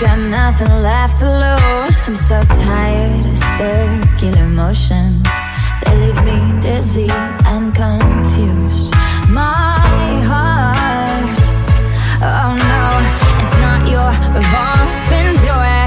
got 0.00 0.18
nothing 0.18 0.72
left 0.82 1.18
to 1.18 1.28
lose. 1.28 2.08
I'm 2.08 2.16
so 2.16 2.42
tired 2.64 3.26
of 3.26 3.36
circular 3.36 4.48
motions. 4.48 5.28
They 5.84 5.94
leave 5.94 6.24
me 6.24 6.58
dizzy 6.58 7.08
and 7.44 7.74
confused. 7.74 8.94
My 9.28 9.76
heart, 10.24 11.40
oh 12.24 12.52
no 12.72 12.86
It's 13.44 13.56
not 13.60 13.80
your 13.94 14.10
revolving 14.32 15.36
door. 15.44 15.84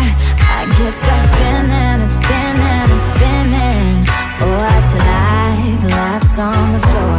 I 0.57 0.61
guess 0.77 1.09
I'm 1.09 1.21
spinning 1.23 1.71
and 1.71 2.07
spinning 2.07 2.61
and 2.61 3.02
spinning. 3.02 4.05
Oh, 4.45 4.70
till 4.91 5.02
I 5.02 5.57
laps 5.89 6.38
on 6.38 6.66
the 6.71 6.82
floor. 6.89 7.18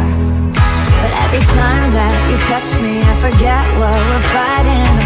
But 1.01 1.11
every 1.23 1.45
time 1.59 1.91
that 1.91 2.15
you 2.31 2.37
touch 2.47 2.79
me 2.81 3.01
I 3.03 3.15
forget 3.19 3.65
what 3.79 3.95
we're 3.95 4.27
fighting 4.31 5.04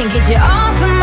can 0.00 0.08
get 0.08 0.30
you 0.30 0.36
off 0.36 0.80
of 0.80 0.88
my 0.88 0.99